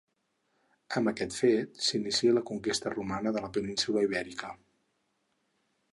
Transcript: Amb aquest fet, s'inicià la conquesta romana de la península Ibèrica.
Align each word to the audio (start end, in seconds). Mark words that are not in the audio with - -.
Amb 0.99 1.11
aquest 1.11 1.35
fet, 1.41 1.83
s'inicià 1.89 2.33
la 2.37 2.43
conquesta 2.51 2.95
romana 2.97 3.35
de 3.37 3.45
la 3.47 3.53
península 3.59 4.07
Ibèrica. 4.11 4.51